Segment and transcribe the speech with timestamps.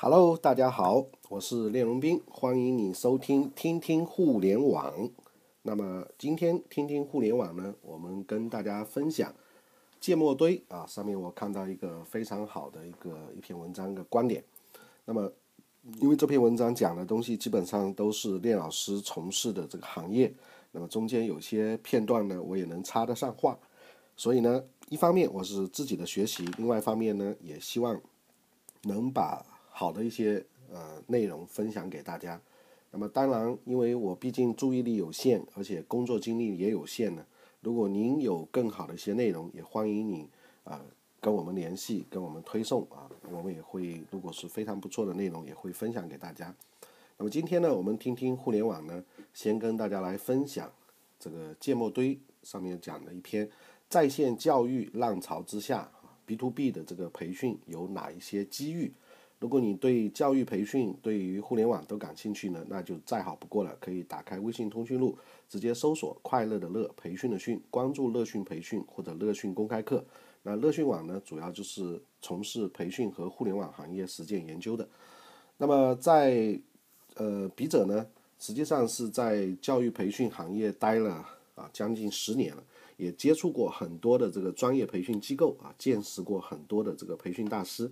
[0.00, 5.10] Hello，大家好，我是练荣斌，欢迎你收听听听互联网。
[5.62, 9.34] 那么今天听听互联网呢，我们跟大家分享
[9.98, 14.44] 芥末堆啊，上面我看到一个非常好的一个一篇文章的观点。
[15.04, 15.32] 那么
[16.00, 20.32] 因为这篇文章讲的东西基本上都是练老师从事的这个行业，
[20.70, 23.58] 那么中间有些片段呢，我也能插得上话。
[24.16, 28.00] 所以呢，一方面我是自己的学习，另外一方面呢，也希望
[28.82, 29.44] 能把。
[29.78, 32.40] 好的一些呃内容分享给大家，
[32.90, 37.24] 那么当然，因为我毕竟注意力有限，而且工作精力也有限呢。
[37.60, 40.28] 如果您有更好的一些内容，也欢迎您
[40.64, 40.84] 啊
[41.20, 46.52] 跟我们联系，跟我们推送啊，我们也会如果是非常不错的内容，也会分享给大家。
[47.16, 50.68] 那么今天呢，我们听听互联网呢，先跟大家来分享
[51.20, 53.48] 这个芥末堆上面讲的一篇
[53.88, 55.88] 在线教育浪潮之下
[56.26, 58.92] B to B 的这个培训有哪一些机遇。
[59.40, 63.76] 如果你对教育培训、对于互联网都感兴趣呢，那就再好不过了。
[63.80, 65.16] 可以打开微信通讯录，
[65.48, 70.04] 直接搜索“快乐的乐培训的训”，关注乐讯培训或者乐讯公开课。
[70.42, 74.88] 那乐讯网呢，主要就是从事培训和互联网行业实践研究的。
[75.56, 76.58] 那么在
[77.14, 78.06] 呃，笔者呢，
[78.38, 81.24] 实际上是在教育培训行业待了
[81.54, 82.62] 啊将近十年了，
[82.96, 87.90] 也接触过很多的这个专业培训机构啊，见识过很多的这个培训大师。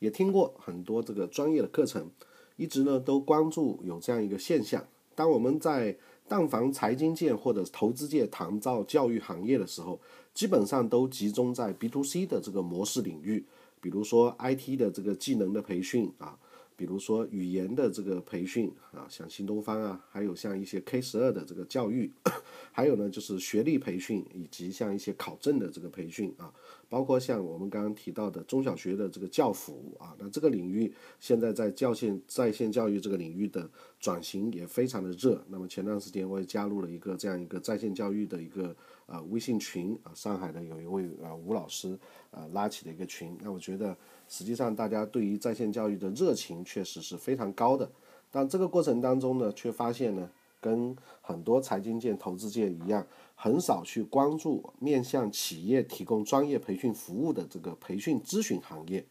[0.00, 2.10] 也听过很多这个专业的课程，
[2.56, 4.84] 一直呢都关注有这样一个现象：
[5.14, 10.00] 当我们在但凡财经界或者投资界谈到教育行业的时候，
[10.34, 13.44] 基本上都集中在 B to C 的这个模式领域，
[13.80, 16.38] 比如说 IT 的这个技能的培训啊。
[16.80, 22.10] 比如说语言的这个培训啊，像新东方啊，还有像一些 K 十二的这个教育，
[22.72, 26.50] 还有呢就是学历培训，以及像一些考证的这个培训啊，
[26.88, 33.68] 包括像我们刚刚提到的中小学的这个教辅啊，那这个领域现在在教线在线教育这个领域的
[34.00, 35.44] 转型也非常的热。
[35.48, 38.74] 那么前段时间我也加入了一个这样一个在线教育的一个
[39.06, 41.96] 呃微信群啊，上海的有一位呃吴老师
[42.32, 43.96] 呃拉起的一个群，那我觉得。
[44.32, 47.90] 实际上，大家对于在线教育的热情确实是非常高的，
[48.30, 50.30] 但这个过程当中呢，却发现呢，
[50.60, 53.04] 跟很多财经界、投资界一样，
[53.34, 59.04] 很少去关注面向企业提供专业培训服务的这个培训咨询行业。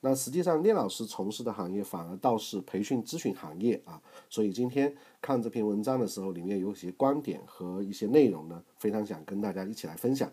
[0.00, 4.00] 那实际上，聂老师从事的行业反而倒是培训咨询行业啊。
[4.30, 10.30] 所以今天看这篇文章的时候，里面有些观点和一些内容呢，非常想跟大家一起来分享。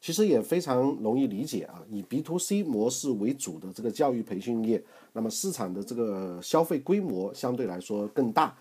[0.00, 4.82] 其实也非常容易理解啊，以 B to C 模式为主的这个教育培训业，
[5.14, 8.54] 那么市场的这个消费规模相对来说更大，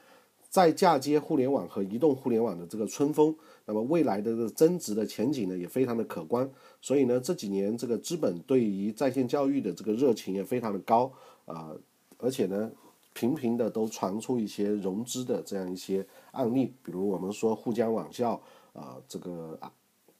[0.54, 6.48] 在嫁接互联网和移动互联网的这个春风，那么未来的增值的前景呢也非常的可观。
[6.80, 11.12] 所以呢这几年这个资本对于在线教育的这个热情也非常的高
[11.46, 11.72] 啊，
[12.20, 12.72] 而且呢
[13.16, 18.40] 频频的都传出一些融资的这样一些案例，比如我们说沪江网校
[18.74, 19.72] 啊这个阿。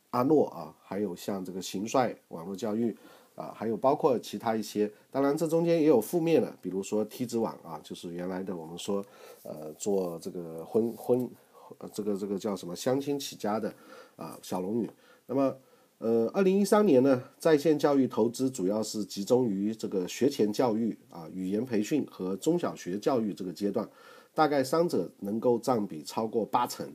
[0.10, 2.96] 阿诺啊，还有像这个行帅网络教育
[3.36, 9.04] 啊，还有包括其他一些，当然这中间也有负面的，比如说梯子网啊，就是原来的我们说
[9.42, 11.30] 呃做这个婚婚
[11.92, 13.74] 这个这个叫什么相亲起家的
[14.16, 14.90] 啊小龙女。
[15.26, 15.56] 那么
[16.00, 23.88] 呃，二零一三年呢，在线教育投资主要是集中于这个学前教育啊、语言培训和中小学教育这个阶段，
[24.34, 26.86] 大概三者能够占比超过八成。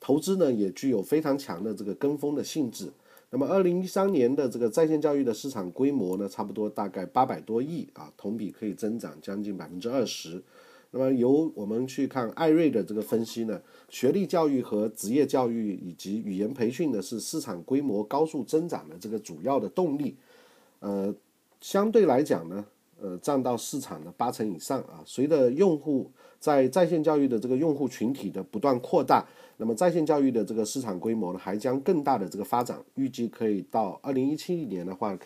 [0.00, 2.90] 投资呢也具有非常强的这个跟风的性质。
[3.30, 10.42] 那么，二零一三年的这个在线教育的市场规模呢，差不多大概八百多亿啊，同比可以增长将近百分之二十。
[10.92, 20.16] 那么，由我们去看艾瑞的这个分析呢，学历教育和职业教育以及语言培训呢，是市场规模高速增长的这个主要的动力。
[20.80, 21.14] 呃，
[21.60, 22.64] 相对来讲呢。
[22.98, 25.02] 呃，占到市场的八成以上啊。
[25.04, 29.26] 随着用户在在线教育的这个用户群体的不断扩大，
[29.56, 32.78] 那么在线教育的这个市场规模呢，还将更大的这个发展。
[32.94, 35.16] 预计可以到二零一七年的话，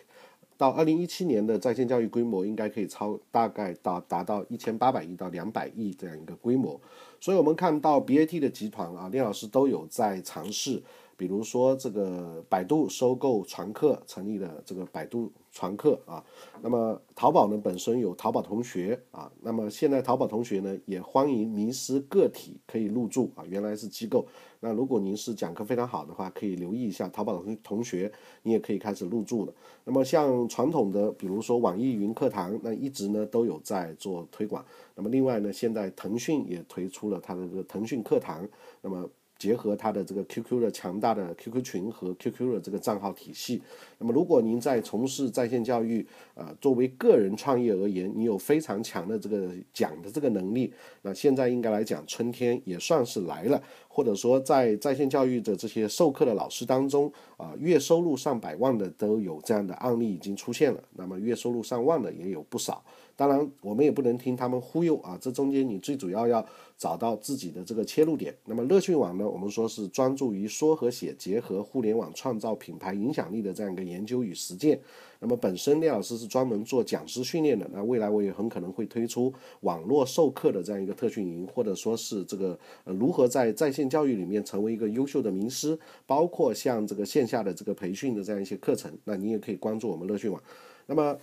[0.56, 6.80] 到二零一七年的在线教育规模应该可以超大概到达到一千八百亿到两百亿这样一个规模。
[7.21, 10.83] 所以我们看到 BAT 的集团啊，聂老师都有在尝试。
[11.20, 16.24] 比如说，这个百度收购传课，成立的这个百度传课啊。
[16.62, 19.30] 那么淘宝呢，本身有淘宝同学啊。
[19.42, 23.44] 那么现在淘宝同学呢，也欢迎名师个体可以入驻啊。
[23.46, 24.26] 原来是机构，
[24.60, 28.10] 那如果您是讲课非常好的话，可以留意一下淘宝同同学，
[28.44, 29.52] 你也可以开始入驻了。
[29.84, 34.64] 那么像传统的，比如说网易云课堂，那一直呢都有在做推广。
[34.94, 38.48] 那么另外呢，现在腾讯也推出了它的这个腾讯课堂，
[38.80, 39.06] 那么。
[39.41, 43.63] 结合它的这个 QQ 的强大的 QQ 群和 QQ 的这个账号体系。
[43.98, 50.71] 那么，如果您在从事在线教育，呃，作为个人创业而言，你有非常强的这个讲的这个能力，
[51.01, 53.60] 那现在应该来讲，春天也算是来了。
[53.92, 60.81] 或者说，在在线教育的这些授课的老师当中，啊，月收入上百万的都有这样的案例已经出现了。
[60.92, 62.84] 那么，月收入上万的也有不少。
[63.16, 65.19] 当然，我们也不能听他们忽悠啊！
[65.21, 66.45] 这中间你最主要要
[66.80, 68.34] 找到自己的这个切入点。
[68.47, 69.28] 那么乐讯网呢？
[69.28, 74.80] 我们说是专注于说和写结合互联网创造品牌影响力的这样一个研究与实践。
[75.18, 79.30] 那么本身聂老师是专门做讲师训练的，那未来我也很可能会推出
[79.60, 90.42] 网络授课的这样一个特训营，或者说是这个呃如何在在线教育里面成为一个优秀的名师，包括像这个线下的这个培训的这样一些课程，那你也可以关注我们乐讯网。
[90.86, 91.15] 那么。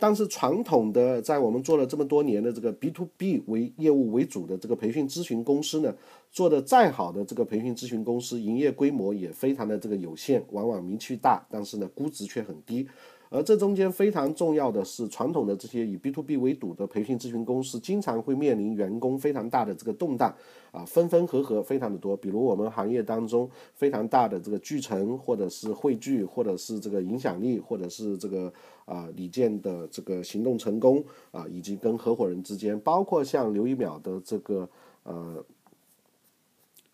[0.00, 5.92] 但是传统的在我们做了这么多年的这个 B to B 为业务为主的这个培训咨询公司呢，
[6.30, 12.86] 做的再好的这个培训咨询公司，营业规模也非常的这个有限，往往名气大，但是呢估值却很低。
[13.30, 20.34] 而这中间非常重要的是，传统的这些以 B to B 为主的培训咨询公司，经常会面临员工非常大的这个动荡，
[20.72, 22.16] 啊，分分合合非常的多。
[22.16, 28.50] 比如我们行业当中非常大的这个聚成，或者是汇聚，或者是这个影响力，或者是这个
[28.86, 34.68] 啊李健的这个行动成功啊，以及跟合伙人之间，包括像刘一淼的这个
[35.02, 35.44] 呃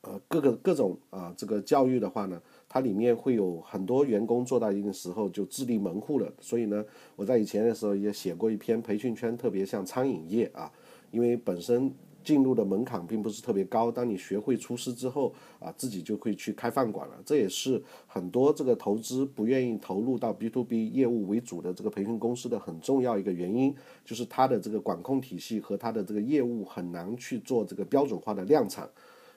[0.01, 2.43] 呃各个各种啊这个教育的话呢。
[2.75, 6.85] 它里面会有很多员工做到一定时候就自立门户了，所以呢，
[7.15, 10.69] 我在以前的时候也写过一篇培训圈特别像餐饮业啊，
[11.13, 11.95] 因为本身
[12.25, 17.15] 进入的门槛并不是特别高，当你学会厨师之后啊，自己就会去开饭馆了。
[17.25, 23.73] 这也是很多这个投资不愿意投入到 B to B 业务为主的这个培训公司的很重要一个原因，
[24.05, 28.91] 就是它的这个管控体系和它的这个业务很难去做这个标准化的量产。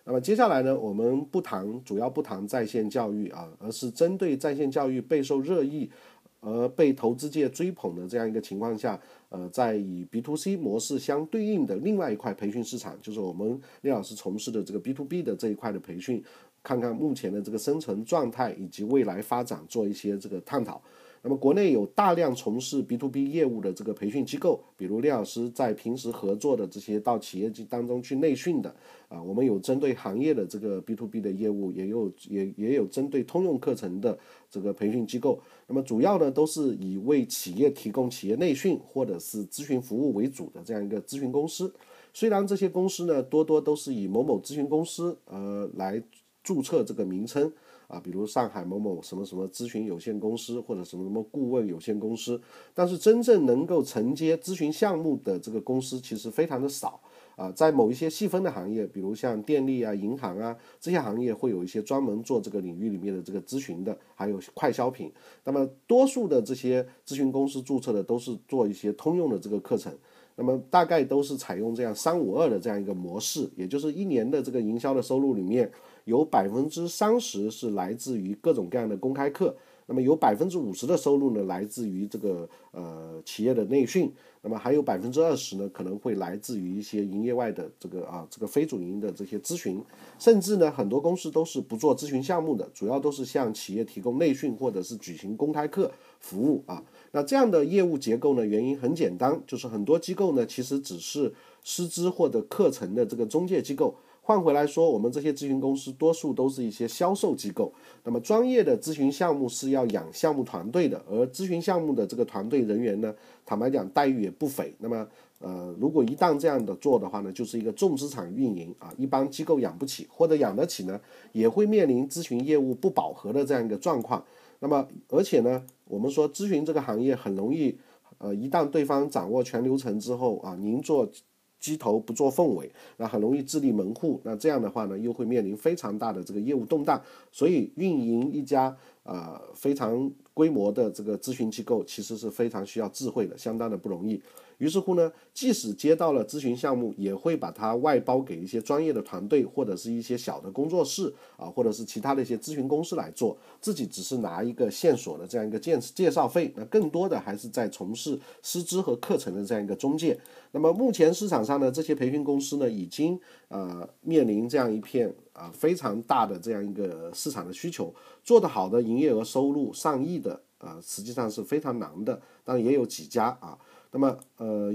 [0.10, 5.92] 那么接下来呢，我们不谈，主要不谈在线教育啊，而是针对在线教育备受热议，
[6.40, 16.24] 而被投资界追捧的这样一个情况下，呃，在以 B to C 模式相对应的另外一块培训市场，就是我们聂老师从事的这个 B to B 的这一块的培训，
[16.64, 20.82] 看看目前的这个生存状态以及未来发展，做一些这个探讨。
[21.22, 28.74] 那么国内有大量从事 B to B 业务的这个培训机构，比如廖老师在平时合作的这些到企业当中去内训的
[29.10, 34.18] 啊，我们有针对行业的这个 B to B 的业务，也有也也有针对通用课程的
[34.50, 35.42] 这个培训机构。
[35.68, 41.74] 那么主要呢都是以为企业提供企业内训或者是咨询服务为主的这样一个咨询公司。
[42.14, 46.02] 虽然这些公司呢多多都是以某某咨询公司呃来
[46.44, 47.52] 注册这个名称。
[47.88, 52.40] 啊，比如上海某某什么什么咨询有限公司或者什么什么顾问有限公司，
[52.74, 57.00] 但是真正能够承接咨询项目的这个公司其实非常的少
[57.38, 57.50] 啊。
[57.52, 65.10] 在某一些细分的行业，比如像电力啊、银行啊这些行业，会有一些专门做这个领域里面的这个咨询的，还有快消品。
[65.46, 69.94] 那么多数的这些咨询公司注册的都是做一些通用的这个课程，
[70.36, 75.72] 那么大概都是采用这样三五二的这样一个模式，也就是一年的这个营销的收入里面。
[76.08, 79.54] 有百分之三十是来自于各种各样的公开课，
[79.88, 84.10] 那么有百分之五十的收入呢来自于这个呃企业的内训，
[84.42, 89.84] 那么还有百分之二十呢可能会来自于一些营业外的这个啊这个非主营的这些咨询，
[90.18, 96.82] 甚至呢很多公司都是不做咨询项目的，主要都是向企业提供内训或者是举行公开课服务啊。
[97.12, 101.34] 那这样的业务结构呢原因很简单，就是很多机构呢其实只是
[101.66, 103.94] 师资或者课程的这个中介机构。
[104.28, 107.72] 换回来说，我们这些咨询公司多数都是一些销售机构。
[108.04, 113.16] 那么专业的咨询项目是要养项目团队的，而咨询项目的这个团队人员呢，
[113.46, 114.76] 坦白讲待遇也不菲。
[114.80, 115.08] 那么，
[115.40, 121.00] 呃，如果一旦这样的做的话呢，就是一个重资产运营啊，一般机构养不起，或者养得起呢，
[121.32, 124.22] 也会面临咨询业务不饱和的这样一个状况。
[124.60, 127.78] 那么，而且呢，我们说咨询这个行业很容易，
[128.18, 131.10] 呃，一旦对方掌握全流程之后啊，您做。
[131.60, 134.20] 机头不做凤尾，那很容易自立门户。
[134.24, 137.02] 那这样的话呢，又会面临非常大的这个业务动荡。
[137.32, 138.76] 所以运营一家
[139.08, 144.22] 呃非常规模的这个咨询机构，其实是非常需要智慧的，相当的不容易。
[144.60, 156.52] 于是乎呢，即使接到了咨询项目，也会把它外包给一些专业的团队，或者是一些小的工作室啊，或者是其他的一些咨询公司来做，自己只是拿一个线索的这样一个介介绍费。
[156.56, 160.20] 那更多的还是在从事师资和课程的这样一个中介。
[160.52, 172.20] 那么目前市场上呢，这些培训公司呢，已经呃面临这样一片啊非常大的这样一个市场的需求，做得好的营业额收入上亿的啊，实际上是非常难的。
[172.44, 173.58] 当然也有几家啊。
[173.92, 174.74] 那么，呃，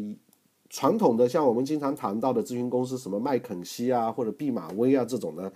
[0.71, 5.53] 传统的像我们经常谈到的咨询公司，什么麦肯锡啊，或者毕马威啊这种呢，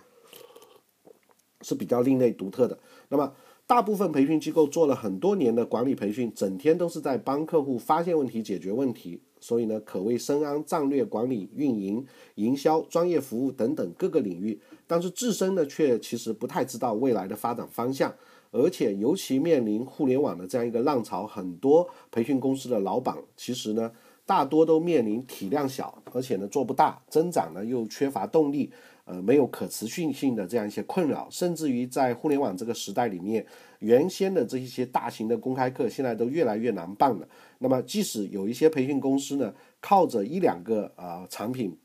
[1.63, 2.79] 是比较另类独特的。
[3.09, 3.33] 那么，
[3.67, 18.15] 大部分培训机构做了很多年的管理培训，整天都是在帮客户发现问题、解决问题，所以呢，可谓深谙战略管理、运营、营销、专业服务等等各个领域，但是自身呢，却其实不太知道未来的发展方向，
[18.51, 23.93] 而且尤其面临互联网的这样一个浪潮，很多培训公司的老板其实呢。
[24.29, 28.73] 大多都面临体量小，而且呢做不大，增长呢又缺乏动力，
[29.05, 33.47] 呃，没有可持续性的这样一些困扰，甚至于在互联网这个时代里面，
[33.79, 37.29] 原先的这一些大型的公开课现在都越来越难办了。
[37.59, 41.79] 那么，即使有一些培训公司呢，靠着一两个啊产品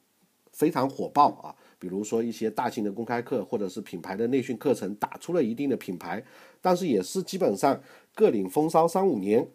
[0.52, 6.24] 非常火爆啊，比如说一些大型的公开课或者是品牌的内训课程，打出了一定的品牌，
[6.62, 7.82] 但是也是基本上
[8.14, 9.48] 各领风骚三五年。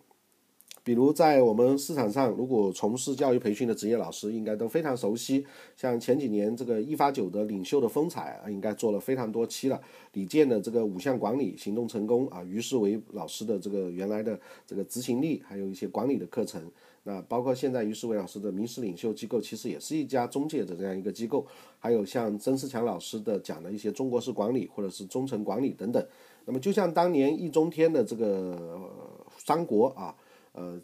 [0.82, 5.46] 比如在我们市场上，如果从事教育培训的职业老师，应该都非常熟悉。
[5.76, 9.80] 像前几年这个一发九的领袖的风采啊，应该做了非常多期了。
[10.12, 16.62] 李健的这个五项管理行动成功啊，于世伟老师的这个原来的这个执行力，还有一些管理的课程。
[17.06, 21.46] 那包括现在于世伟老师的名师领袖机构，其实也是一家中介的这样一个机构。
[21.78, 26.04] 还有像曾仕强老师的讲的一些中国式管理，或者是中层管理等等。
[26.44, 28.90] 那么就像当年易中天的这个
[29.38, 30.14] 三国啊。
[30.58, 30.80] 呃，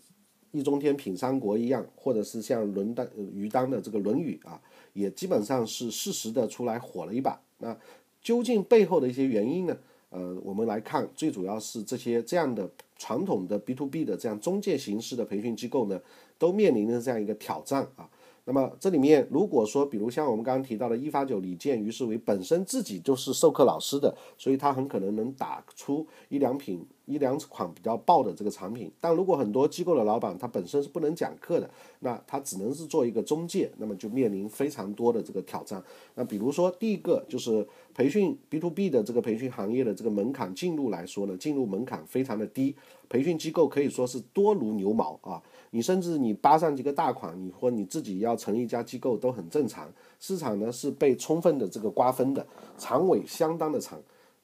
[0.51, 4.61] 易中天品三国一样，或者是像伦当于当的这个《论语》啊，
[4.93, 7.41] 也基本上是适时的出来火了一把。
[7.57, 7.75] 那
[8.21, 9.75] 究竟背后的一些原因呢？
[10.11, 12.71] 呃，我们来看，最主要是这些这样的
[13.03, 16.01] 传统的 B to B 的这样中介形式的培训机构呢，
[16.39, 18.09] 都面临着这样一个挑战啊。
[18.45, 28.91] 那么这里面，如果说，比如像我们刚刚提到的一发九李健、于世伟本身自己就是授课老师的，所以他很可能能打出一两品、一两款比较爆的这个产品。
[29.01, 31.69] 但如果很多机构的老板他本身是不能讲课的，
[32.01, 35.83] 那他只能是做一个中介，那么就面临非常多的这个挑战。
[36.15, 42.75] 那比如说第一个就是培训 B to B 的这个培训行业的这个门槛进入来说呢，进入门槛非常的低，
[43.09, 45.43] 培训机构可以说是多如牛毛啊。
[45.71, 49.91] 你甚至你扒上几个大款，你或你自己要成一家机构都很正常。
[50.21, 53.99] 市场呢是被充分的这个瓜分的，长尾相当的长。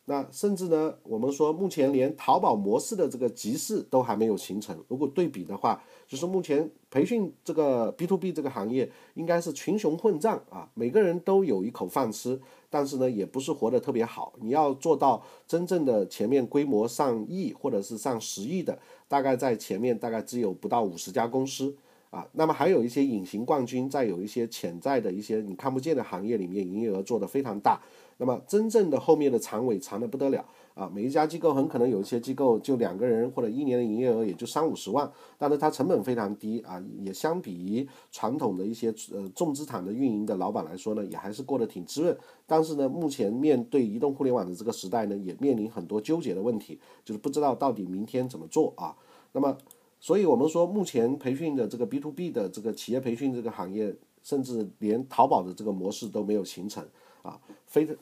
[0.09, 4.75] 那甚至呢，我们说目前连淘宝模式的这个集市都还没有形成。
[4.89, 14.33] 如果对比的话，就是目前培训这个 B to B 这个行业应该是群雄混战啊，每个人都有一口饭吃，但是呢，也不是活得特别好。
[14.41, 18.79] 你要做到真正的前面规模上亿或者是上十亿的。
[19.09, 21.77] 大概在前面大概只有不到五十家公司
[22.09, 27.79] 啊，那么还有一些隐形冠军，在有一些潜在的一些你看不见的行业里面，营业额做得非常大。
[28.19, 30.45] 那么真正的后面的长尾长的不得了
[30.75, 30.91] 啊！
[30.93, 42.19] 每一家机构很可能有一些机构就两个人或者一年的营业额也就三五十万，但是它成本非常低啊，也相比于传统的一些呃重资产的运营的老板来说呢，也还是过得挺滋润。
[42.45, 48.97] 但是呢，目前面对移动互联网的这个时代呢，也面临很多纠结的问题，就是不知道到底明天怎么做啊。
[49.33, 49.57] 那么，
[50.01, 53.95] 所以我们说目前培训的这个 B to B 的这个企业培训这个行业，
[54.25, 56.85] 甚至连淘宝的这个模式都没有形成。
[57.29, 57.95] 啊，非的，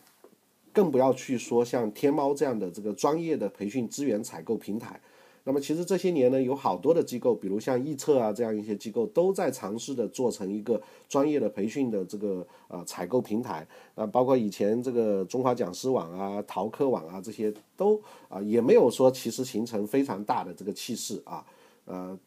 [0.72, 5.00] 更不要去说像天猫这样的这个专业的培训资源采购平台。
[5.48, 13.64] 那么其实这些年呢，有好多的机构，比如像易策啊这样一些机构，都在尝试的做成一个专业的培训的这个呃采购平台。
[13.94, 21.46] 啊，包括以前这个中华讲师网啊、淘客网啊这些，都啊也没有说其实形成非常大的这个气势啊。
[21.84, 22.18] 呃，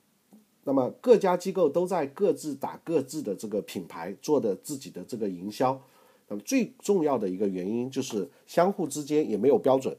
[0.64, 5.78] 那么各家机构都在各自打各自的这个品牌，做的自己的这个营销。
[6.30, 9.98] 那么最重要的一个原因就是相互之间也没有标准，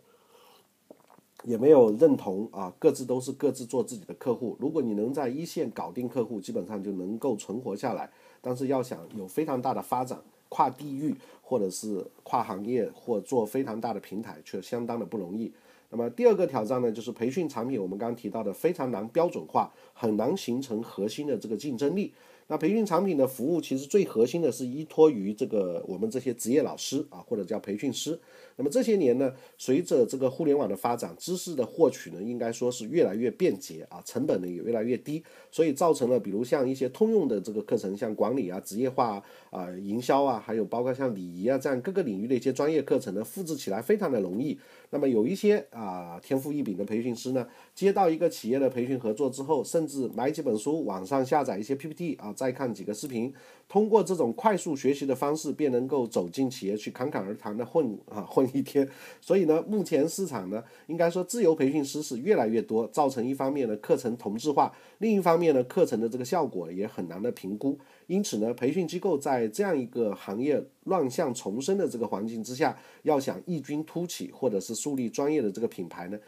[1.44, 4.56] 也没有认同啊，各自都是各自做自己的客户。
[4.60, 8.10] 如果你能在一线搞定客户，基本上就能够存活下来。
[8.40, 10.18] 但是要想有非常大的发展，
[10.48, 15.52] 跨地域或者是跨行业或做非常大的平台，却相当的不容易。
[15.90, 22.14] 那么第二个挑战呢，就是培训产品，我们刚刚提到的非常难标准化，很难形成核心的这个竞争力。
[22.50, 28.18] 那培训产品的服务其实最核心的是依托于这个我们这些职业老师啊，或者叫培训师。
[28.56, 44.58] 那么这些年呢，随着这个互联网的发展，知识的获取呢，应该说是越来越便捷啊，成本呢也越来越低，所以造成了比如像一些通用的这个课程，像管理啊、职业化啊、营销啊，还有包括像礼仪啊这样各个领域的一些专业课程呢，复制起来非常的容易。
[44.90, 47.46] 那么有一些啊天赋异禀的培训师呢，
[47.80, 53.32] 接到一个企业的培训合作之后，甚至买几本书，网上下载一些 PPT 啊，再看几个视频，
[53.70, 58.86] 通过这种快速学习的方式，便能够走进企业去侃侃而谈的混啊混一天。
[59.18, 67.78] 所以呢，目前市场呢，应该说自由培训师是越来越多，造成一方面呢课程同质化，另一方面呢课程的这个效果也很难的评估。
[68.08, 76.18] 因此呢，培训机构在这样一个行业乱象丛生的这个环境之下，要想异军突起，或者是树立专业的这个品牌呢，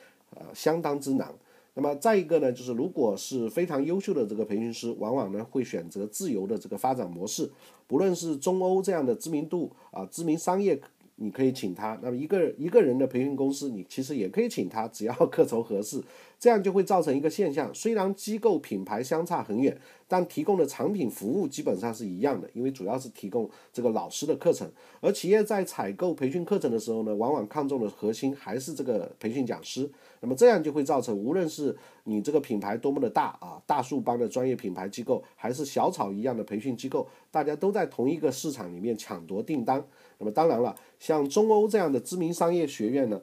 [0.54, 1.32] 相当之难。
[1.74, 7.50] 那么再一个呢，就是如果是非常优秀的这个培训师，往往呢会选择自由的这个发展模式，
[7.86, 10.78] 不论是中欧这样的知名度啊，知名商业。
[11.16, 16.02] 你可以请他，那么一个一个人的培训公司，你其实也可以请他，只要客酬合适，
[16.38, 19.78] 这样就会造成一个现象：虽然机构品牌相差很远，
[20.08, 24.68] 但提供的产品服务基本上是一样的，因为主要是提供这个老师的课程。
[25.00, 29.88] 而企业在采购培训课程的时候呢，往往看重的核心还是这个培训讲师。
[30.20, 39.84] 那么这样就会造成，无论是你这个品牌多么的大啊，大树般的专业品牌机构，还是小草一样的培训机构，大家都在同一个市场里面抢夺订单。
[40.22, 43.20] 那么当然了，像中欧这样的知名商业学院呢，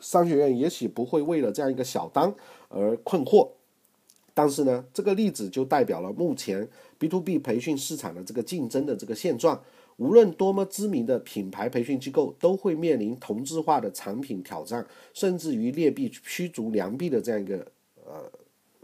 [0.00, 2.34] 商学院也许不会为了这样一个小单
[2.68, 3.48] 而困惑，
[4.34, 9.62] 但是呢，这个例子就代表了目前 B to B 培训市场的这个竞争的这个现状。
[9.96, 17.66] 无论多么知名的品牌培训机构，都会面临同质化的产品挑战，甚至于劣币驱逐良币的这样一个
[18.06, 18.30] 呃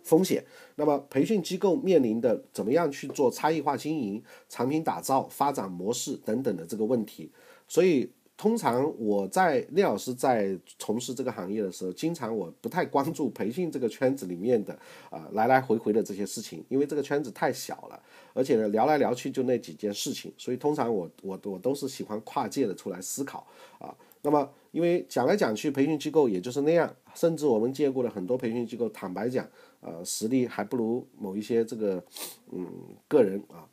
[0.06, 0.42] 风险。
[0.76, 7.30] 那么，培训机构面临的怎么样去做差异化经营、产品打造、发展模式等等的这个问题，
[7.68, 8.10] 所以。
[8.38, 17.98] 通常我在聂老师在从事这个行业的时候，经常我不太关注培训这个圈子里面的啊来来回回的这些事情，因为这个圈子太小了，
[18.34, 23.46] 而且呢聊来聊去就那几件事情，所以通常我我我都是喜欢跨界的出来思考
[23.78, 23.88] 啊。
[24.20, 29.48] 那么因为讲来讲去，培训机构也就是那样，甚至我们见过的很多培训机构，坦白讲，
[29.80, 32.02] 呃实力还不如某一些这个
[32.52, 32.66] 嗯
[33.08, 33.68] 个人啊。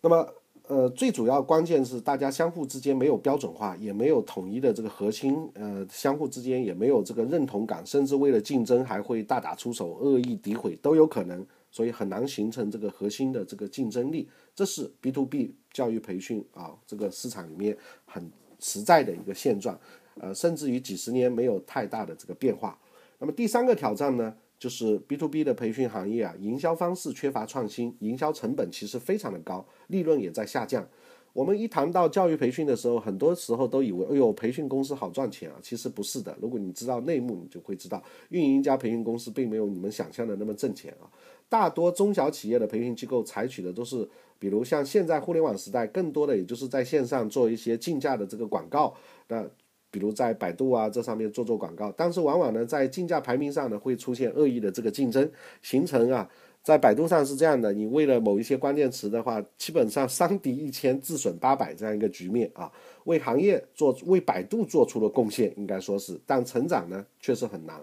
[0.00, 0.26] 那么。
[0.68, 14.26] 呃，最主要关键是大家相互之间没有标准化，也没有统一的这个核心，呃，相互之间也没有这个认同感，甚至为了竞争还会大打出手、恶意诋毁都有可能，所以很难形成这个核心的这个竞争力。
[14.54, 17.76] 这是 B to B 教育培训啊这个市场里面
[18.06, 19.78] 很实在的一个现状，
[20.20, 22.78] 呃，甚至于几十年没有太大的这个变化。
[23.18, 24.34] 那么第三个挑战呢？
[24.62, 30.86] 就是 B to B 的培训行业啊，营销方式缺乏创新，营销成本其实非常的高，利润也在下降。
[31.32, 36.38] 我们一谈到教育培训的时候，很多时候都以为，哎呦，培训公司好赚钱啊，其实不是的。
[36.40, 41.10] 如果你知道内幕，你就会知道，运营一家培训公司并没有你们想象的那么挣钱啊。
[41.48, 48.94] 大多中小企业的培训机构采取的都是，比如像现在互联网时代，更多的也就是在线上做一些竞价的这个广告，
[49.26, 49.44] 那。
[49.92, 55.30] 比如在百度啊这上面做做广告，但是往往呢在竞价排名上呢会出现恶意的这个竞争，
[55.62, 56.28] 形成啊
[56.62, 62.72] 在百度上是这样的，你为了某一些关键词的话，基本上伤敌一千自损八百这样一个局面啊，
[63.04, 67.80] 为行业做为百度做出了贡献，应该说是，但成长呢确实很难。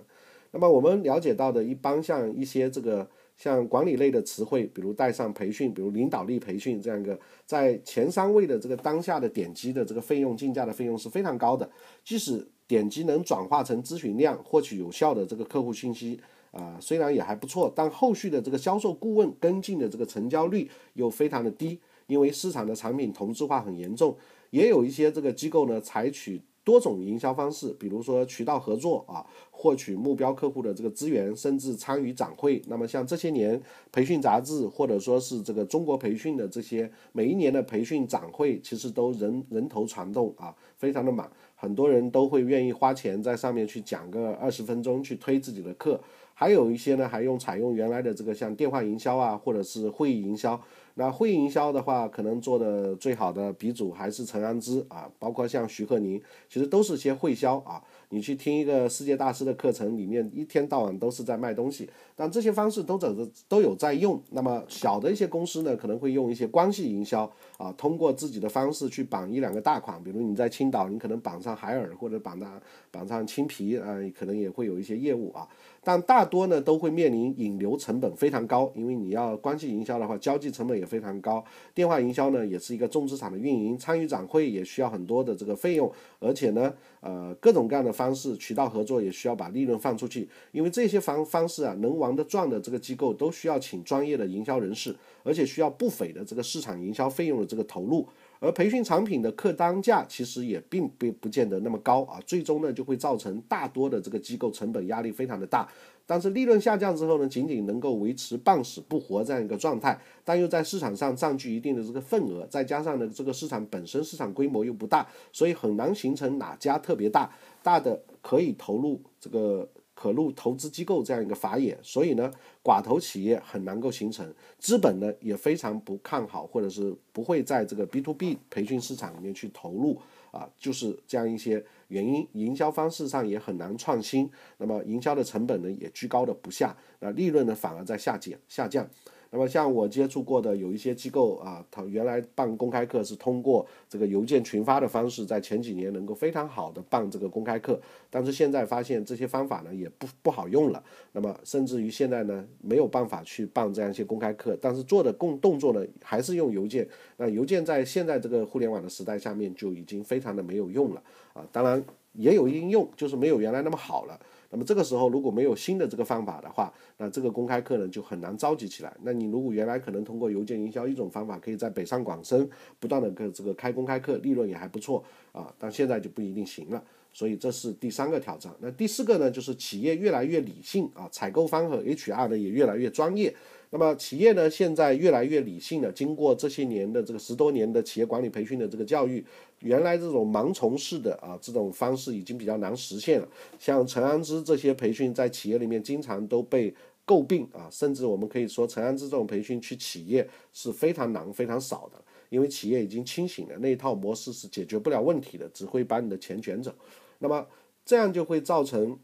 [0.52, 3.08] 那么我们了解到的一般像一些这个。
[3.40, 11.68] 像管理类的词汇，比如带上培训，比如领导力培训这样一个，在前三位的这个当下的点击的这个费用竞价的费用是非常高的。
[12.04, 16.20] 即使点击能转化成咨询量，获取有效的这个客户信息，
[16.52, 24.14] 啊，虽然也还不错，但后续的这个销售顾问跟进的这个成交率又非常的低，因为市场的产品同质化很严重。
[24.50, 26.42] 也有一些这个机构呢，采取。
[26.64, 32.62] 多种营销方式，比如说渠道合作啊，获取目标客户的这个资源，甚至参与展会。
[32.68, 33.60] 那么像这些年
[33.92, 46.00] 培训杂志，或者说是这个中国培训的这些每一年的培训展会，其实都人人头攒动啊，非常的满，很多人都会愿意花钱在上面去讲个二十分钟，去推自己的课。
[46.34, 50.62] 还有一些呢，还用采用原来的这个像电话营销啊，或者是会议营销。
[51.00, 57.82] 那会营销的话，可能做的最好的鼻祖还是陈安之啊，包括像徐鹤宁，其实都是些会销啊。
[58.10, 64.22] 你去听一个世界大师的课程，里面一天到晚都是在卖东西，但这些方式都走着都有在用。
[64.32, 75.48] 那么小的一些公司呢，可能会用一些关系营销啊，通过自己的方式去绑一两个大款，比如你在青岛，你可能绑上海尔或者绑上绑上青皮啊，可能也会有一些业务啊。
[75.84, 81.44] 但大多呢都会面临引流成本非常高，因为你要关系营销的话，交际成本也非常高。
[81.74, 98.08] 电话营销呢也是一个重资产的运营，参与展会也需要很多的这个费用，而且呢，呃，各种各样的方式渠道合作也需要把利润放出去，因为这些方方式啊，能玩得转的这个机构都需要请专业的营销人士，而且需要不菲的这个市场营销费用的这个投入。
[98.40, 105.68] 而培训产品的客单价其实也并不不见得那么高啊，最终呢就会造成大多的这个机构成本压力非常的大。
[106.06, 117.30] 但是利润下降之后呢，仅仅能够维持半死不活这样一个状态，但又在市场上占据一定的这个份额，再加上呢这个市场本身市场规模又不大，所以很难形成哪家特别大
[117.62, 119.70] 大的可以投入这个
[120.00, 122.32] 可入投资机构这样一个法眼，所以呢
[122.64, 130.00] 寡头企业很难够形成，资本呢也非常不看好，或者是不会在这个 B to B 培训市场里面去投入。
[130.32, 138.88] 啊，就是这样一些原因，营销方式上也很难创新，那么营销的成本呢也居高的不下，那利润呢反而在下减下降。
[139.32, 156.88] 那么像我接触过的有一些机构啊，他原来办公开课是通过这个邮件群发的方式，在前几年能够非常好的办这个公开课，但是现在发现这些方法呢也不不好用了，那么甚至于现在呢没有办法去办这样一些公开课，但是做的共动作呢还是用邮件，
[157.18, 161.04] 那邮件在现在这个互联网的时代下面就已经非常的没有用了。
[161.34, 164.20] 啊，当然也有应用，就是没有原来那么好了。
[164.52, 168.96] 那么这个时候如果没有新的这个方法的话，那这个公开课呢就很难召集起来。
[169.04, 176.84] 那你如果原来可能通过邮件营销一种方法，可以在北上广深不断的跟这个开公开课，利润也还不错啊，但现在就不一定行了。
[177.12, 178.54] 所以这是第三个挑战。
[178.60, 183.36] 那第四个呢，就是企业越来越理性啊，采购方和 HR 呢也越来越专业。
[183.72, 185.92] 那么企业呢，现在越来越理性了。
[185.92, 189.24] 经过这些年的这个十多年的企业管理培训的这个教育，
[189.60, 193.28] 原来这种盲从式的啊这种方式已经比较难实现了。
[193.60, 196.74] 像陈安之这些培训，在企业里面经常都被
[197.06, 206.74] 诟病啊，甚至我们可以说陈安之这种培训去企业是非常难、非常少的，因为企业已经清醒了，那一套模式是解决不了问题的，只会把你的钱卷走。
[207.20, 207.46] 那么
[207.86, 208.98] 这样就会造成。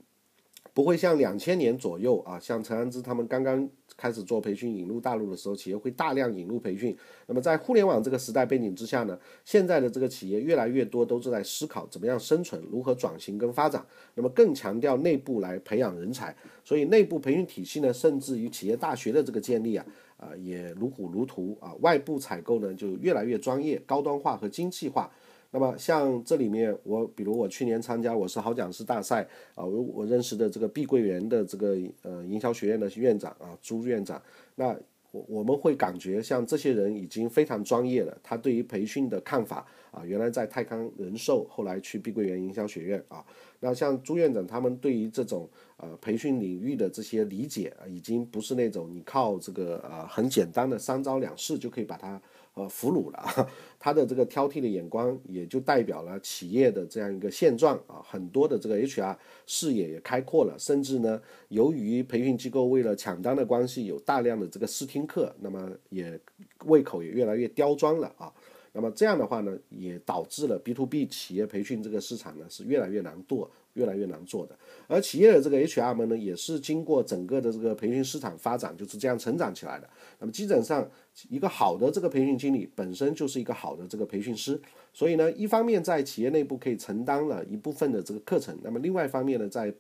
[0.76, 6.94] 不会像两千年左右啊，像陈安之他们刚刚开始做培训引入大陆的时候，企业会大量引入培训。
[7.28, 13.86] 那么在互联网这个时代背景之下呢，现在的这个企业越来越多都是在思考怎么样生存，如何转型跟发展。
[14.16, 19.86] 那么更强调内部来培养人才，所以内部培训体系呢，甚至于企业大学的这个建立啊，
[20.18, 21.74] 啊也如火如荼啊。
[21.80, 25.10] 外部采购呢就越来越专业、高端化和精细化。
[25.52, 34.22] 那么像这里面，我比如我去年参加我是好讲师大赛啊，我我认识的这个碧桂园的这个呃营销学院的院长啊朱院长，
[34.56, 34.76] 那
[35.12, 43.24] 我我们会感觉像这些人已经非常专业了，他对于培训的看法啊，原来在泰康人寿，后来去碧桂园营销学院啊，
[43.62, 52.22] 那像朱院长他们对于这种呃培训领域的这些理解啊，已经不是那种你靠这个呃很简单的三招两式就可以把它。
[52.56, 58.02] 呃，俘虏了， 他的这个挑剔的眼光，也就代表了企业的这样一个现状啊。
[58.02, 59.14] 很多的这个 HR
[59.46, 66.18] 视野也开阔了，甚至呢，由于培训机构为了抢单的关系，有大量的这个试听课，那么也
[66.64, 68.34] 胃口也越来越刁钻了啊。
[68.72, 73.52] 那么这样的话呢，也导致了 B to B 企业培训这个市场呢是越来越难做。
[73.76, 79.90] 越来越难做的，而企业的这个 HR 们呢，也是经过整个的这个培训市场发展，就是这样成长起来的。
[80.20, 80.90] 那么基本上，
[81.30, 84.60] 一个好的这个培训经理本身就是一个好的这个培训师，
[84.94, 89.74] 所以呢，一方面在企业内部可以承担了一部分的这个课程，那么另外一方面呢，在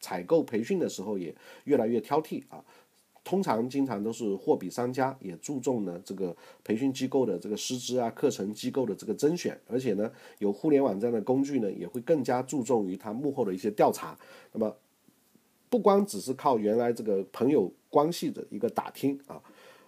[0.00, 2.64] 采购培训的时候也越来越挑剔啊。
[3.22, 14.18] 通常经常都是货比三家，也注重呢这个培训机构的这个师资啊，课程机构的这个甄选，而且呢有互联网这样的工具呢，也会更加注重于它幕后的一些调查。
[14.52, 14.74] 那么
[15.68, 19.40] 不光只是靠原来这个朋友关系的一个打听啊。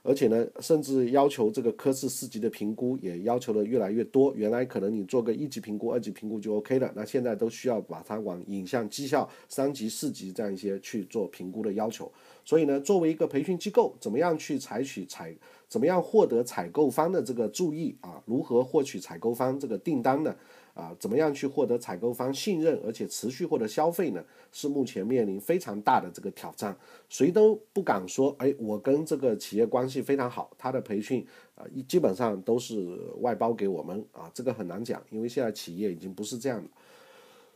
[0.04, 4.34] 而且呢，甚至要求这个科室四级的评估也要求的越来越多。
[4.34, 12.10] 原来可能你做个一级评估、二级评估就 OK 了，那现在都需要把它往影像绩效三级、四级这样一些去做评估的要求。
[12.44, 15.32] 所以呢，作为一个培训机构，怎么样去采取采，
[15.68, 18.20] 怎么样获得采购方的这个注意啊？
[18.26, 20.34] 如何获取采购方这个订单呢？
[20.74, 24.24] 啊，怎么样去获得采购方信任，而且持续获得消费呢？
[24.50, 26.74] 是目前面临非常大的这个挑战。
[27.10, 36.68] 谁都不敢说，哎，我跟这个企业关系非常好，他的培训啊，基本上都是外包给我们啊，这个很难讲，因为现在企业已经不是这样的。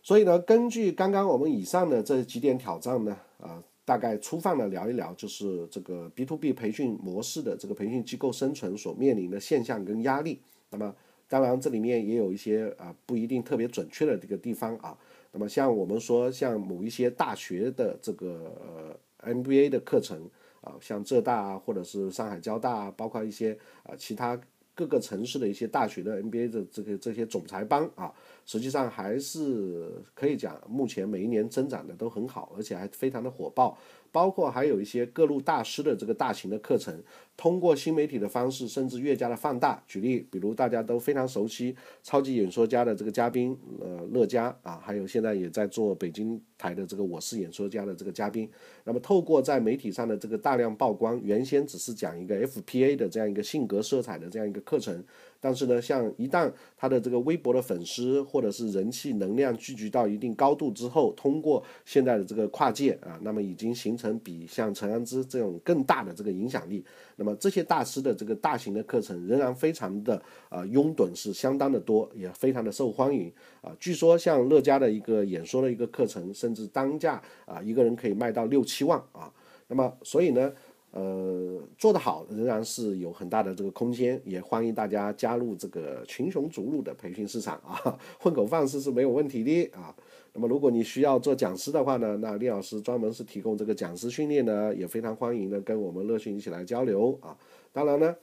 [0.03, 10.41] 所以呢，根据刚刚我们以上的这几点挑战呢，啊，大概粗放的聊一聊，就是这个 B to B 培训模式的这个培训机构生存所面临的现象跟压力。
[10.71, 10.95] 那么。
[11.29, 14.97] 当然，这里面也有一些啊不一定特别准确的这个地方啊。
[15.33, 24.41] 那么像我们说，像某一些大学的这个呃 MBA 的课程啊，像浙大啊，或者是上海交大啊，包括一些啊其他
[24.75, 28.13] 各个城市的一些大学的 MBA 的这个这些总裁班啊，
[28.45, 33.77] 实际上还是可以讲，目前每一年增长的都很好，而且还非常的火爆。
[34.17, 36.99] 包括还有一些各路大师的这个大型的课程。
[37.37, 39.83] 通过新媒体的方式，甚至越加的放大。
[39.87, 48.51] 举例，比如大家都非常熟悉超级演说家的这个嘉宾，呃，乐嘉啊，还有现在也在做北京台的这个我是演说家的这个嘉宾。
[48.85, 55.05] 那么，透过在媒体上的这个大量曝光，原先只是讲一个 FPA 的这样一个性格色彩的这样一个课程。
[55.41, 66.85] 但是呢，像一旦他的这个微博的粉丝或者是人气能量聚集到一定高度之后，通过现在的这个跨界啊，那么已经形成比像陈安之这种更大的这个影响力。
[67.17, 73.75] 那么这些大师的这个大型的课程仍然非常的啊拥趸，是相当的多，也非常的受欢迎啊。
[73.79, 79.33] 据说像乐嘉的一个演说的一个课程，甚至单价啊一个人可以卖到六七万啊。
[79.69, 80.53] 那么所以呢？
[80.97, 89.95] 呃，做得好仍然是有很大的这个空间，也欢迎大家加入这个群雄逐鹿的培训市场啊， 混口饭吃是没有问题的啊。
[90.33, 97.37] 那么如果你需要做讲师的话呢，那李老师专门是提供这个讲师训练呢，也非常欢迎呢跟我们乐讯一起来交流啊。
[97.73, 98.17] 当然呢。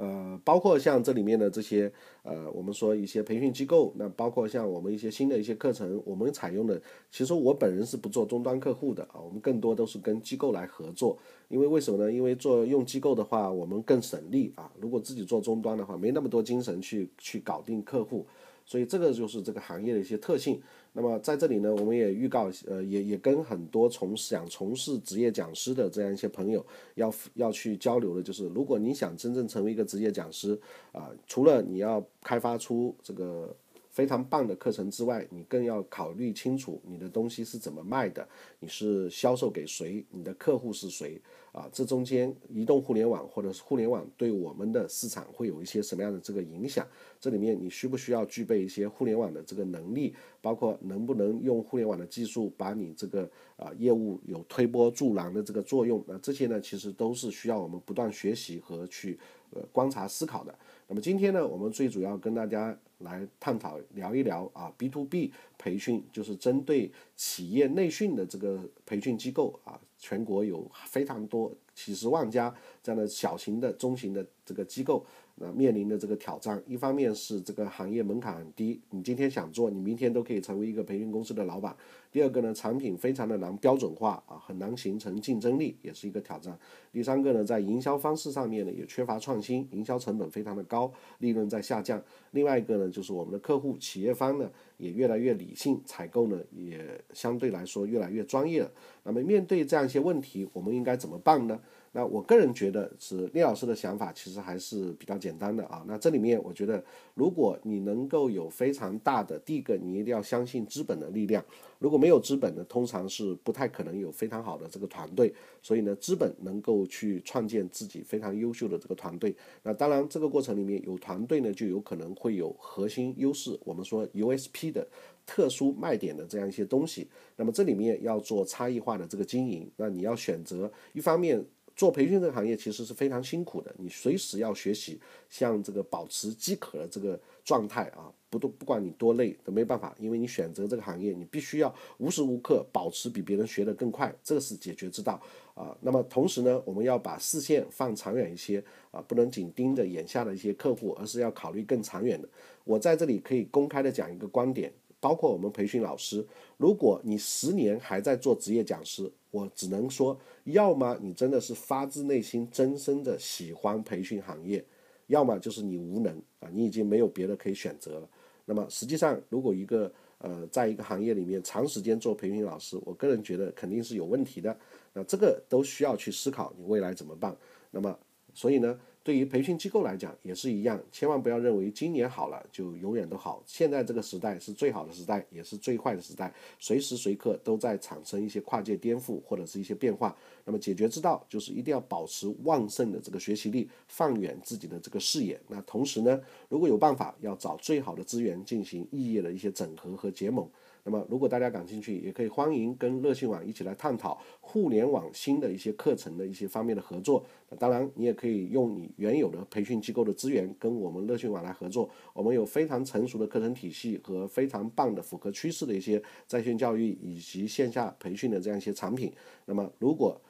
[0.00, 12.10] 呃，包括像这里面的这些，呃，我们说一些培训机构，那包括像我们一些新的一些课程，我们采用的，其实我本人是不做终端客户的啊，我们更多都是跟机构来合作，因为为什么呢？
[12.10, 18.26] 因为做用机构的话，我们更省力啊，如果自己做终端的话，没那么多精神去去搞定客户。
[18.64, 20.62] 所以这个就是这个行业的一些特性。
[20.92, 30.58] 那么在这里呢，我们也预告，呃，也也跟很多从想从事职业讲师的这样一些朋友要要去交流的，就是如果你想真正成为一个职业讲师，
[30.92, 33.54] 啊，除了你要开发出这个。
[33.90, 38.26] 非常棒的课程之外，你更要考虑清楚你的东西是怎么卖的，
[38.60, 41.20] 你是销售给谁，你的客户是谁
[41.52, 41.68] 啊？
[41.72, 46.86] 这中间移动互联网或者是互联网对我们的市场会有一些什么样的这个影响？
[47.20, 50.14] 这里面你需不需要具备一些互联网的这个能力？
[50.40, 56.02] 包括能不能用互联网的技术把你这个啊业务有推波助澜的这个作用？
[56.06, 59.18] 那这些呢，其实都是需要我们不断学习和去
[59.50, 60.58] 呃观察思考的。
[60.86, 75.04] 那么今天呢，我们最主要跟大家来探讨聊一聊啊，B to B 培训，就是针对企业内训的这个培训机构啊，全国有非常多几十万家这样的小型的、中型的这个机构。
[75.42, 81.74] 那面临的这个挑战，一方面是这个行业门槛很低，你今天想做，你明天都可以成为一个培训公司的老板。
[82.12, 86.58] 第二个呢，产品非常的难标准化啊，很难形成竞争力，也是一个挑战。
[86.92, 92.02] 第三个呢，在营销方式上面呢，也缺乏创新，营销成本非常的高，利润在下降。
[92.32, 98.70] 另外一个呢，就是我们的客户企业方呢，也越来越理性，采购呢也相对来说越来越专业了。
[99.04, 101.58] 那么面对这样一些问题，我们应该怎么办呢？
[101.92, 105.84] 那我个人觉得是聂老师的想法，其实还是比较简单的啊。
[105.88, 106.82] 那这里面我觉得，
[107.14, 111.44] 如果你能够有非常大的，第一个你一定要相信资本的力量。
[111.80, 115.34] 如果没有资本呢，通常是不太可能有非常好的这个团队。
[115.60, 119.34] 所以呢，资本能够去创建自己非常优秀的这个团队。
[119.64, 124.86] 那当然，这个过程里面有团队呢，就有可能会有核心优势，我们说 USP 的
[125.26, 127.08] 特殊卖点的这样一些东西。
[127.34, 131.44] 那么这里面要做差异化的这个经营，那你要选择一方面。
[131.80, 145.18] 做培训这个行业其实是非常辛苦的，你随时要学习，像这个保持饥渴的这个状态啊，不都不管你多累都没办法，因为你选择这个行业，你必须要无时无刻保持比别人学得更快，这个是解决之道
[145.54, 145.74] 啊。
[145.80, 152.28] 那么同时呢，我们要把视线放长远一些啊，不能紧盯着眼下的一些客户，而是要考虑更长远的。
[152.64, 154.70] 我在这里可以公开的讲一个观点。
[155.02, 156.22] 包括我们培训老师，
[156.58, 164.64] 如果你十年还在做职业讲师，我只能说，要么你真的是发自内心、真心的喜欢培训行业，
[165.06, 168.08] 要么就是你无能啊，你已经没有别的可以选择了。
[168.44, 174.56] 那么实际上，如果一个呃，在一个行业里面长时间做培训老师，我个人觉得肯定是有问题的。
[174.92, 177.34] 那这个都需要去思考，你未来怎么办？
[177.70, 177.96] 那么，
[178.34, 178.78] 所以呢？
[179.02, 183.42] 对于培训机构来讲也是一样，千万不要认为今年好了就永远都好。
[183.46, 190.14] 现在这个时代是最好的时代，也是最坏的时代，随时随刻都在产生一些跨界颠覆或者是一些变化。
[190.44, 195.40] 那么解决之道就是一定要保持旺盛的这个学习力，放远自己的这个视野。
[195.48, 200.46] 那同时呢，如果有办法，要找最好的资源进行异业的一些整合和结盟。
[200.90, 207.24] 那么，如果大家感兴趣，也可以欢迎跟乐信网一起来探讨互联网新的一些课程的一些方面的合作。
[207.60, 211.88] 当然，你也可以用你原有的培训机构的资源跟我们乐信网来合作。
[212.12, 219.12] 我们有非常成熟的课程体系和非常棒的符合趋势的一些在线教育以及线下培训的这样一些产品。
[219.44, 220.20] 那么，如果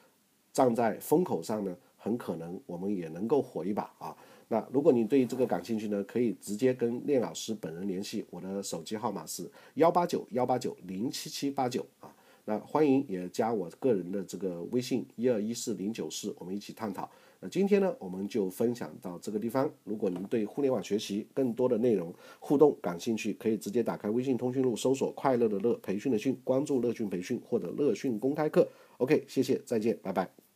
[0.52, 4.14] 站在风口上呢，很可能我们也能够火一把啊。
[4.52, 12.12] 那如果你对这个感兴趣呢，可以直接跟聂老师本人联系，我的手机号码是幺八九幺八九零七七八九啊。
[12.46, 17.08] 那欢迎也加我个人的这个微信一二一四零九四，我们一起探讨。
[17.38, 19.70] 那今天呢，我们就分享到这个地方。
[19.84, 28.68] 如果您对互联网学习更多的内容互动感兴趣，可以直接打开微信通讯录，搜索“快乐的乐培训的训”，关注乐讯培训或者乐讯公开课。
[28.98, 30.49] OK，谢谢，再见，拜拜。